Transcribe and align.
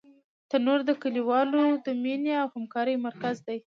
تنور 0.49 0.79
د 0.89 0.91
کلیوالو 1.01 1.63
د 1.85 1.87
مینې 2.03 2.33
او 2.41 2.47
همکارۍ 2.55 2.95
مرکز 3.07 3.35
دی 3.47 3.57